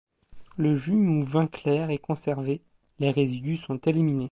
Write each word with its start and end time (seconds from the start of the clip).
Le 0.57 0.73
jus 0.73 0.95
ou 0.95 1.21
vin 1.23 1.45
clair 1.45 1.91
est 1.91 1.99
conservé, 1.99 2.63
les 2.97 3.11
résidus 3.11 3.57
sont 3.57 3.77
éliminés. 3.81 4.19